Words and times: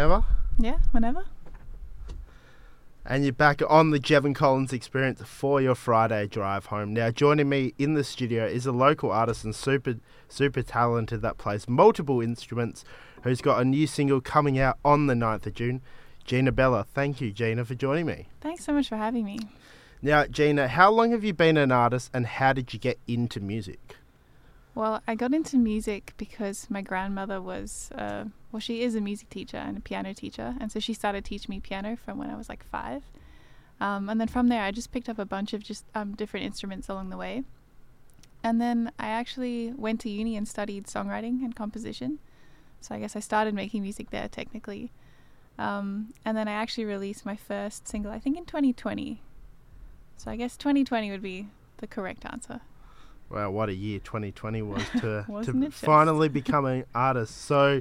whenever. 0.00 0.24
Yeah, 0.58 0.78
whenever. 0.92 1.24
And 3.04 3.22
you're 3.24 3.34
back 3.34 3.60
on 3.68 3.90
the 3.90 3.98
Jevan 3.98 4.34
Collins 4.34 4.72
experience 4.72 5.20
for 5.22 5.60
your 5.60 5.74
Friday 5.74 6.26
drive 6.26 6.66
home. 6.66 6.94
Now, 6.94 7.10
joining 7.10 7.48
me 7.50 7.74
in 7.78 7.94
the 7.94 8.04
studio 8.04 8.46
is 8.46 8.64
a 8.64 8.72
local 8.72 9.10
artist 9.10 9.44
and 9.44 9.54
super, 9.54 9.96
super 10.28 10.62
talented 10.62 11.20
that 11.20 11.36
plays 11.36 11.68
multiple 11.68 12.22
instruments, 12.22 12.82
who's 13.24 13.42
got 13.42 13.60
a 13.60 13.64
new 13.64 13.86
single 13.86 14.22
coming 14.22 14.58
out 14.58 14.78
on 14.84 15.06
the 15.06 15.14
9th 15.14 15.46
of 15.46 15.54
June. 15.54 15.82
Gina 16.24 16.52
Bella. 16.52 16.86
Thank 16.94 17.20
you, 17.20 17.30
Gina, 17.30 17.64
for 17.66 17.74
joining 17.74 18.06
me. 18.06 18.28
Thanks 18.40 18.64
so 18.64 18.72
much 18.72 18.88
for 18.88 18.96
having 18.96 19.24
me. 19.24 19.38
Now, 20.00 20.24
Gina, 20.24 20.68
how 20.68 20.90
long 20.90 21.10
have 21.10 21.24
you 21.24 21.34
been 21.34 21.58
an 21.58 21.72
artist 21.72 22.10
and 22.14 22.24
how 22.26 22.54
did 22.54 22.72
you 22.72 22.78
get 22.78 22.98
into 23.06 23.40
music? 23.40 23.96
Well, 24.74 25.02
I 25.06 25.14
got 25.14 25.34
into 25.34 25.56
music 25.56 26.14
because 26.16 26.68
my 26.70 26.80
grandmother 26.80 27.42
was, 27.42 27.90
uh, 27.94 28.24
well, 28.52 28.60
she 28.60 28.82
is 28.82 28.94
a 28.94 29.00
music 29.00 29.28
teacher 29.28 29.56
and 29.56 29.76
a 29.76 29.80
piano 29.80 30.14
teacher. 30.14 30.54
And 30.60 30.70
so 30.70 30.78
she 30.78 30.94
started 30.94 31.24
teaching 31.24 31.52
me 31.52 31.60
piano 31.60 31.96
from 31.96 32.18
when 32.18 32.30
I 32.30 32.36
was 32.36 32.48
like 32.48 32.64
five. 32.64 33.02
Um, 33.80 34.08
and 34.08 34.20
then 34.20 34.28
from 34.28 34.48
there, 34.48 34.62
I 34.62 34.70
just 34.70 34.92
picked 34.92 35.08
up 35.08 35.18
a 35.18 35.24
bunch 35.24 35.52
of 35.52 35.62
just 35.62 35.84
um, 35.94 36.14
different 36.14 36.46
instruments 36.46 36.88
along 36.88 37.10
the 37.10 37.16
way. 37.16 37.42
And 38.42 38.60
then 38.60 38.92
I 38.98 39.08
actually 39.08 39.72
went 39.76 40.00
to 40.02 40.10
uni 40.10 40.36
and 40.36 40.46
studied 40.46 40.86
songwriting 40.86 41.42
and 41.42 41.54
composition. 41.54 42.18
So 42.80 42.94
I 42.94 43.00
guess 43.00 43.16
I 43.16 43.20
started 43.20 43.54
making 43.54 43.82
music 43.82 44.10
there 44.10 44.28
technically. 44.28 44.92
Um, 45.58 46.14
and 46.24 46.36
then 46.36 46.48
I 46.48 46.52
actually 46.52 46.84
released 46.84 47.26
my 47.26 47.36
first 47.36 47.88
single, 47.88 48.12
I 48.12 48.18
think 48.18 48.38
in 48.38 48.44
2020. 48.44 49.20
So 50.16 50.30
I 50.30 50.36
guess 50.36 50.56
2020 50.56 51.10
would 51.10 51.22
be 51.22 51.48
the 51.78 51.86
correct 51.86 52.24
answer. 52.24 52.60
Wow, 53.30 53.50
what 53.50 53.68
a 53.68 53.74
year 53.74 54.00
2020 54.00 54.62
was 54.62 54.82
to 55.00 55.24
to 55.44 55.70
finally 55.70 56.28
become 56.28 56.64
an 56.66 56.84
artist. 56.94 57.36
So, 57.42 57.80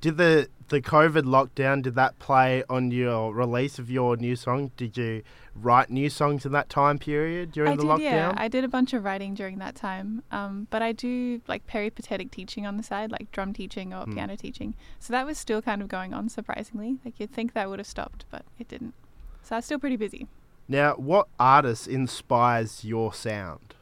did 0.00 0.16
the 0.16 0.48
the 0.68 0.80
COVID 0.82 1.22
lockdown 1.22 1.82
did 1.82 1.94
that 1.94 2.18
play 2.18 2.62
on 2.68 2.90
your 2.90 3.32
release 3.32 3.78
of 3.78 3.90
your 3.90 4.16
new 4.16 4.36
song? 4.36 4.70
Did 4.76 4.96
you 4.98 5.22
write 5.54 5.88
new 5.88 6.10
songs 6.10 6.44
in 6.44 6.52
that 6.52 6.68
time 6.68 6.98
period 6.98 7.52
during 7.52 7.72
I 7.72 7.76
the 7.76 7.82
did, 7.82 7.88
lockdown? 7.90 8.00
yeah. 8.00 8.34
I 8.36 8.48
did 8.48 8.64
a 8.64 8.68
bunch 8.68 8.92
of 8.92 9.02
writing 9.02 9.34
during 9.34 9.58
that 9.60 9.74
time. 9.74 10.22
Um, 10.30 10.66
but 10.70 10.82
I 10.82 10.92
do 10.92 11.40
like 11.48 11.66
peripatetic 11.66 12.30
teaching 12.30 12.66
on 12.66 12.76
the 12.76 12.82
side, 12.82 13.10
like 13.10 13.32
drum 13.32 13.52
teaching 13.54 13.94
or 13.94 14.04
Hmm. 14.04 14.12
piano 14.14 14.36
teaching. 14.36 14.74
So 14.98 15.12
that 15.12 15.24
was 15.24 15.38
still 15.38 15.62
kind 15.62 15.80
of 15.80 15.88
going 15.88 16.12
on, 16.12 16.28
surprisingly. 16.28 16.98
Like 17.04 17.18
you'd 17.18 17.32
think 17.32 17.54
that 17.54 17.68
would 17.70 17.78
have 17.78 17.88
stopped, 17.88 18.24
but 18.30 18.44
it 18.58 18.68
didn't. 18.68 18.94
So 19.42 19.56
I 19.56 19.58
was 19.58 19.64
still 19.64 19.78
pretty 19.78 19.96
busy. 19.96 20.26
now, 20.68 20.92
what 20.96 21.28
artist 21.40 21.88
inspires 21.88 22.84
your 22.84 23.14
sound? 23.14 23.74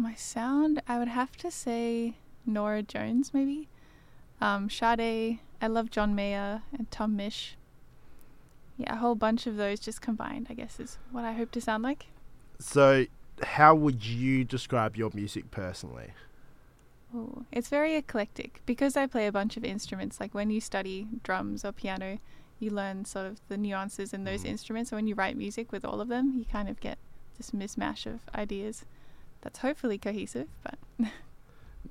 My 0.00 0.14
sound, 0.14 0.80
I 0.88 0.98
would 0.98 1.08
have 1.08 1.36
to 1.36 1.50
say 1.50 2.14
Norah 2.46 2.82
Jones, 2.82 3.34
maybe. 3.34 3.68
Um, 4.40 4.70
Sade, 4.70 5.40
I 5.60 5.66
love 5.66 5.90
John 5.90 6.14
Mayer 6.14 6.62
and 6.72 6.90
Tom 6.90 7.18
Misch. 7.18 7.50
Yeah, 8.78 8.94
a 8.94 8.96
whole 8.96 9.14
bunch 9.14 9.46
of 9.46 9.56
those 9.58 9.78
just 9.78 10.00
combined, 10.00 10.46
I 10.48 10.54
guess, 10.54 10.80
is 10.80 10.96
what 11.12 11.24
I 11.26 11.34
hope 11.34 11.50
to 11.50 11.60
sound 11.60 11.82
like. 11.82 12.06
So, 12.58 13.04
how 13.42 13.74
would 13.74 14.06
you 14.06 14.42
describe 14.42 14.96
your 14.96 15.10
music 15.12 15.50
personally? 15.50 16.14
Ooh, 17.14 17.44
it's 17.52 17.68
very 17.68 17.94
eclectic 17.96 18.62
because 18.64 18.96
I 18.96 19.06
play 19.06 19.26
a 19.26 19.32
bunch 19.32 19.58
of 19.58 19.64
instruments. 19.64 20.18
Like 20.18 20.32
when 20.32 20.48
you 20.48 20.62
study 20.62 21.08
drums 21.22 21.62
or 21.62 21.72
piano, 21.72 22.20
you 22.58 22.70
learn 22.70 23.04
sort 23.04 23.26
of 23.26 23.40
the 23.48 23.58
nuances 23.58 24.14
in 24.14 24.24
those 24.24 24.44
Mm. 24.44 24.50
instruments. 24.50 24.88
So 24.90 24.96
when 24.96 25.06
you 25.06 25.14
write 25.14 25.36
music 25.36 25.72
with 25.72 25.84
all 25.84 26.00
of 26.00 26.08
them, 26.08 26.32
you 26.38 26.46
kind 26.46 26.70
of 26.70 26.80
get 26.80 26.96
this 27.36 27.50
mismatch 27.50 28.06
of 28.06 28.20
ideas 28.34 28.86
that's 29.42 29.60
hopefully 29.60 29.98
cohesive. 29.98 30.48
But 30.62 30.78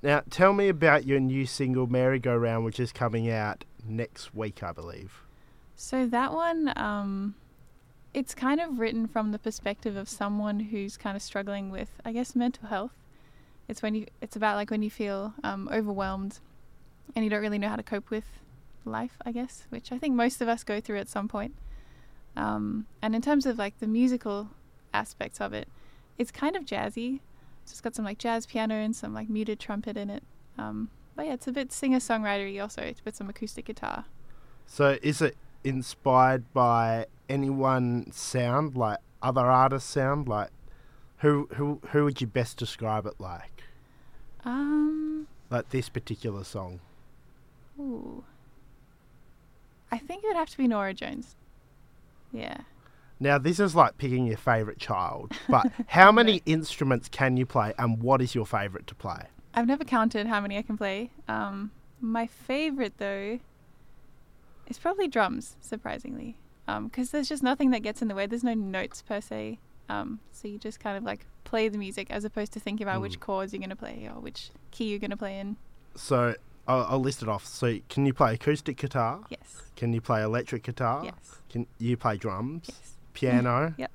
Now, 0.02 0.22
tell 0.30 0.54
me 0.54 0.70
about 0.70 1.06
your 1.06 1.20
new 1.20 1.46
single 1.46 1.88
"Merry 1.88 2.20
Go 2.20 2.36
Round," 2.36 2.64
which 2.64 2.80
is 2.80 2.92
coming 2.92 3.30
out 3.30 3.66
next 3.84 4.34
week, 4.36 4.64
I 4.64 4.72
believe. 4.72 5.24
so 5.76 6.06
that 6.06 6.32
one, 6.34 6.72
um, 6.78 7.36
it's 8.14 8.34
kind 8.34 8.60
of 8.62 8.80
written 8.80 9.08
from 9.08 9.32
the 9.32 9.40
perspective 9.40 9.96
of 9.96 10.08
someone 10.10 10.60
who's 10.60 10.96
kind 10.98 11.16
of 11.16 11.22
struggling 11.22 11.70
with, 11.70 11.90
I 12.06 12.12
guess, 12.14 12.36
mental 12.36 12.68
health. 12.70 12.94
It's 13.68 13.82
when 13.82 13.94
you, 13.96 14.08
it's 14.22 14.36
about 14.36 14.56
like 14.56 14.72
when 14.72 14.82
you 14.84 14.90
feel 14.90 15.34
um, 15.44 15.70
overwhelmed 15.72 16.40
and 17.16 17.24
you 17.24 17.30
don't 17.30 17.42
really 17.42 17.60
know 17.60 17.70
how 17.70 17.76
to 17.76 17.84
cope 17.84 18.10
with 18.10 18.26
life, 18.86 19.18
I 19.26 19.32
guess, 19.32 19.66
which 19.70 19.92
I 19.92 19.98
think 19.98 20.16
most 20.16 20.42
of 20.42 20.48
us 20.48 20.64
go 20.64 20.80
through 20.82 20.98
at 21.00 21.08
some 21.10 21.28
point. 21.28 21.56
Um, 22.36 22.86
and 23.02 23.16
in 23.16 23.22
terms 23.22 23.46
of 23.46 23.58
like 23.58 23.80
the 23.80 23.88
musical 23.88 24.50
aspects 24.94 25.40
of 25.42 25.54
it, 25.54 25.68
it's 26.18 26.32
kind 26.32 26.56
of 26.56 26.66
jazzy. 26.66 27.20
So 27.70 27.74
it's 27.74 27.82
got 27.82 27.94
some 27.94 28.04
like 28.04 28.18
jazz 28.18 28.48
piano 28.48 28.74
and 28.74 28.96
some 28.96 29.14
like 29.14 29.30
muted 29.30 29.60
trumpet 29.60 29.96
in 29.96 30.10
it. 30.10 30.24
Um, 30.58 30.90
but 31.16 31.28
yeah, 31.28 31.34
it's 31.34 31.48
a 31.48 31.52
bit 31.52 31.72
singer 31.72 32.00
songwritery 32.00 32.60
also 32.60 32.92
with 33.06 33.16
some 33.16 33.30
acoustic 33.30 33.66
guitar. 33.66 34.06
So, 34.66 34.98
is 35.04 35.22
it 35.22 35.38
inspired 35.64 36.52
by 36.52 37.06
anyone 37.30 38.12
sound 38.12 38.76
like 38.76 38.98
other 39.22 39.46
artists 39.46 39.88
sound 39.88 40.28
like? 40.28 40.50
Who 41.20 41.48
who 41.54 41.80
who 41.92 42.06
would 42.06 42.22
you 42.22 42.26
best 42.28 42.58
describe 42.58 43.06
it 43.06 43.20
like? 43.20 43.62
Um, 44.44 45.28
Like 45.52 45.70
this 45.70 45.90
particular 45.90 46.44
song. 46.44 46.80
ooh. 47.80 48.24
I 49.92 50.00
think 50.00 50.24
it 50.24 50.28
would 50.28 50.38
have 50.38 50.50
to 50.50 50.58
be 50.58 50.68
Norah 50.68 50.94
Jones. 50.96 51.36
Yeah. 52.32 52.62
Now, 53.20 53.38
this 53.38 53.60
is 53.60 53.76
like 53.76 53.98
picking 53.98 54.26
your 54.26 54.38
favorite 54.38 54.80
child, 54.80 55.34
but 55.50 55.72
how 55.88 56.12
many 56.20 56.42
instruments 56.46 57.10
can 57.10 57.36
you 57.38 57.46
play 57.46 57.74
and 57.78 58.02
what 58.02 58.22
is 58.22 58.34
your 58.34 58.46
favorite 58.46 58.88
to 58.88 58.96
play? 58.96 59.24
I've 59.54 59.68
never 59.68 59.84
counted 59.84 60.28
how 60.28 60.40
many 60.40 60.58
I 60.58 60.62
can 60.62 60.78
play. 60.78 61.12
Um, 61.28 61.72
my 62.00 62.28
favorite 62.28 62.94
though 62.98 63.40
is 64.68 64.78
probably 64.78 65.08
drums, 65.08 65.58
surprisingly, 65.60 66.38
because 66.84 67.12
there's 67.12 67.28
just 67.28 67.44
nothing 67.44 67.72
that 67.72 67.80
gets 67.82 68.02
in 68.02 68.08
the 68.08 68.16
way. 68.16 68.26
There's 68.26 68.44
no 68.44 68.54
notes 68.54 69.02
per 69.02 69.20
se, 69.20 69.60
um, 69.90 70.20
so 70.32 70.48
you 70.48 70.58
just 70.60 70.80
kind 70.80 70.96
of 70.98 71.04
like 71.04 71.26
play 71.44 71.68
the 71.68 71.78
music 71.80 72.12
as 72.12 72.24
opposed 72.24 72.54
to 72.54 72.60
thinking 72.60 72.86
about 72.86 73.02
which 73.02 73.18
Mm. 73.18 73.22
chords 73.22 73.52
you're 73.52 73.60
gonna 73.62 73.76
play 73.76 74.08
or 74.14 74.22
which 74.22 74.52
key 74.72 74.86
you're 74.90 75.00
gonna 75.00 75.18
play 75.18 75.40
in. 75.40 75.58
So, 75.96 76.36
I'll, 76.68 76.86
I'll 76.88 77.00
list 77.00 77.24
it 77.24 77.28
off. 77.28 77.46
So, 77.46 77.80
can 77.90 78.06
you 78.06 78.14
play 78.14 78.36
acoustic 78.36 78.78
guitar? 78.78 79.22
Yes, 79.30 79.64
Can 79.76 79.92
you 79.92 80.00
play 80.00 80.22
electric 80.22 80.62
guitar? 80.64 81.04
yes, 81.04 81.16
Can 81.50 81.66
you 81.80 81.98
play 81.98 82.16
drums? 82.18 82.66
yes. 82.70 82.96
Piano? 83.14 83.74
Yep. 83.78 83.92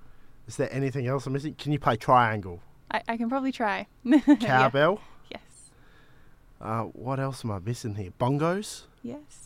Is 0.46 0.56
there 0.56 0.72
anything 0.72 1.06
else 1.06 1.26
I'm 1.26 1.32
missing? 1.32 1.54
Can 1.54 1.72
you 1.72 1.78
play 1.78 1.96
triangle? 1.96 2.60
I, 2.90 3.02
I 3.08 3.16
can 3.16 3.28
probably 3.28 3.52
try. 3.52 3.86
Yeah, 4.04 4.18
Cowbell? 4.36 5.00
Yes, 5.30 5.70
Uh, 6.60 6.82
what 6.82 7.18
else 7.18 7.44
am 7.44 7.50
I 7.50 7.58
missing 7.58 7.94
here? 7.94 8.10
Bongos? 8.20 8.82
yes. 9.02 9.40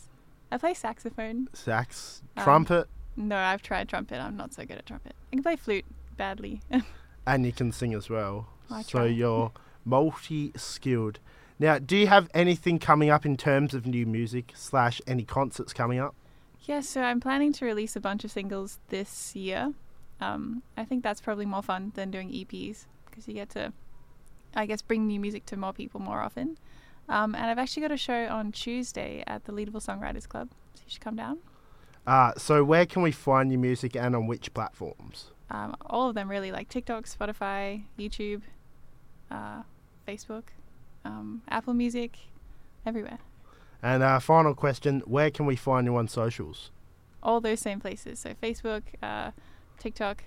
I 0.51 0.57
play 0.57 0.73
saxophone. 0.73 1.47
Sax? 1.53 2.23
Um, 2.35 2.43
Trumpet? 2.43 2.87
No, 3.15 3.37
I've 3.37 3.61
tried 3.61 3.87
trumpet. 3.87 4.19
I'm 4.19 4.35
not 4.35 4.51
so 4.51 4.65
good 4.65 4.77
at 4.79 4.85
trumpet. 4.87 5.13
I 5.31 5.35
can 5.35 5.43
play 5.43 5.55
flute 5.55 5.85
badly. 6.17 6.61
And 7.27 7.45
you 7.45 7.51
can 7.51 7.71
sing 7.71 7.93
as 7.93 8.09
well. 8.09 8.47
I 8.71 8.81
so 8.81 8.99
try. 8.99 9.05
you're 9.05 9.51
multi 9.85 10.51
skilled. 10.55 11.19
Now, 11.59 11.77
do 11.77 11.95
you 11.95 12.07
have 12.07 12.27
anything 12.33 12.79
coming 12.79 13.11
up 13.11 13.23
in 13.25 13.37
terms 13.37 13.75
of 13.75 13.85
new 13.85 14.07
music 14.07 14.53
slash 14.55 14.99
any 15.05 15.23
concerts 15.25 15.71
coming 15.71 15.99
up? 15.99 16.15
Yeah, 16.63 16.81
so 16.81 17.01
I'm 17.01 17.19
planning 17.19 17.53
to 17.53 17.65
release 17.65 17.95
a 17.95 17.99
bunch 17.99 18.23
of 18.23 18.31
singles 18.31 18.79
this 18.89 19.35
year. 19.35 19.73
Um, 20.21 20.63
I 20.77 20.83
think 20.85 21.03
that's 21.03 21.21
probably 21.21 21.45
more 21.45 21.63
fun 21.63 21.91
than 21.95 22.11
doing 22.11 22.29
EPs 22.29 22.85
because 23.05 23.27
you 23.27 23.33
get 23.33 23.49
to, 23.51 23.73
I 24.55 24.65
guess, 24.65 24.81
bring 24.81 25.07
new 25.07 25.19
music 25.19 25.45
to 25.47 25.57
more 25.57 25.73
people 25.73 25.99
more 25.99 26.19
often. 26.19 26.57
Um, 27.07 27.33
and 27.33 27.45
I've 27.45 27.57
actually 27.57 27.81
got 27.81 27.91
a 27.91 27.97
show 27.97 28.27
on 28.27 28.51
Tuesday 28.51 29.23
at 29.25 29.45
the 29.45 29.51
Leadable 29.51 29.83
Songwriters 29.83 30.27
Club, 30.27 30.49
so 30.75 30.81
you 30.85 30.91
should 30.91 31.01
come 31.01 31.15
down. 31.15 31.39
Uh, 32.05 32.33
so 32.37 32.63
where 32.63 32.85
can 32.85 33.01
we 33.01 33.11
find 33.11 33.51
your 33.51 33.59
music 33.59 33.95
and 33.95 34.15
on 34.15 34.27
which 34.27 34.53
platforms? 34.53 35.31
Um, 35.49 35.75
all 35.85 36.09
of 36.09 36.15
them 36.15 36.29
really, 36.29 36.51
like 36.51 36.69
TikTok, 36.69 37.05
Spotify, 37.05 37.83
YouTube, 37.97 38.41
uh, 39.31 39.63
Facebook, 40.07 40.43
um, 41.03 41.41
Apple 41.49 41.73
Music, 41.73 42.17
everywhere. 42.85 43.19
And 43.81 44.03
uh, 44.03 44.19
final 44.19 44.53
question: 44.53 45.01
Where 45.05 45.31
can 45.31 45.45
we 45.45 45.55
find 45.55 45.85
you 45.85 45.95
on 45.95 46.07
socials? 46.07 46.71
All 47.21 47.41
those 47.41 47.59
same 47.59 47.79
places. 47.79 48.19
So 48.19 48.33
Facebook, 48.41 48.83
uh, 49.01 49.31
TikTok. 49.77 50.23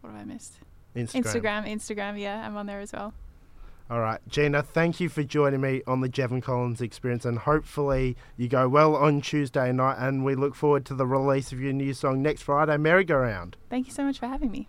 What 0.00 0.12
have 0.12 0.22
I 0.22 0.24
missed? 0.24 0.60
Instagram. 0.96 1.22
Instagram, 1.22 1.68
Instagram. 1.68 2.20
Yeah, 2.20 2.46
I'm 2.46 2.56
on 2.56 2.66
there 2.66 2.80
as 2.80 2.92
well. 2.92 3.12
All 3.90 3.98
right, 3.98 4.20
Gina. 4.28 4.62
Thank 4.62 5.00
you 5.00 5.08
for 5.08 5.24
joining 5.24 5.60
me 5.60 5.82
on 5.84 6.00
the 6.00 6.08
Jevan 6.08 6.40
Collins 6.40 6.80
experience, 6.80 7.24
and 7.24 7.38
hopefully 7.38 8.16
you 8.36 8.46
go 8.46 8.68
well 8.68 8.94
on 8.94 9.20
Tuesday 9.20 9.72
night. 9.72 9.96
And 9.98 10.24
we 10.24 10.36
look 10.36 10.54
forward 10.54 10.84
to 10.86 10.94
the 10.94 11.06
release 11.06 11.50
of 11.50 11.60
your 11.60 11.72
new 11.72 11.92
song 11.92 12.22
next 12.22 12.42
Friday, 12.42 12.76
Merry 12.76 13.02
Go 13.02 13.16
Round. 13.16 13.56
Thank 13.68 13.88
you 13.88 13.92
so 13.92 14.04
much 14.04 14.20
for 14.20 14.28
having 14.28 14.52
me. 14.52 14.68